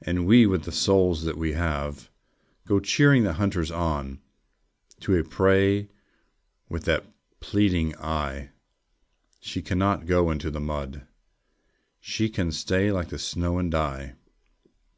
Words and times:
And 0.00 0.24
we, 0.26 0.46
with 0.46 0.62
the 0.62 0.72
souls 0.72 1.24
that 1.24 1.36
we 1.36 1.52
have, 1.52 2.08
Go 2.66 2.80
cheering 2.80 3.24
the 3.24 3.34
hunters 3.34 3.70
on 3.70 4.22
To 5.00 5.14
a 5.14 5.22
prey 5.22 5.90
with 6.70 6.84
that 6.84 7.04
pleading 7.40 7.94
eye. 7.98 8.52
She 9.38 9.60
cannot 9.60 10.06
go 10.06 10.30
into 10.30 10.50
the 10.50 10.60
mud! 10.60 11.06
She 12.00 12.30
can 12.30 12.52
stay 12.52 12.90
like 12.90 13.08
the 13.10 13.18
snow, 13.18 13.58
and 13.58 13.70
die! 13.70 14.14